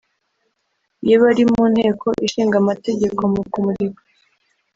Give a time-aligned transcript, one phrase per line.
[1.05, 4.01] iyo bari munteko ishinga amategeko mu kumurika